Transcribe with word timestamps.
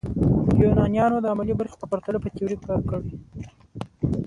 یونانیانو 0.63 1.17
د 1.21 1.25
عملي 1.33 1.53
برخې 1.59 1.77
په 1.79 1.87
پرتله 1.91 2.19
په 2.21 2.29
تیوري 2.35 2.57
کار 2.65 2.79
کړی. 2.89 3.07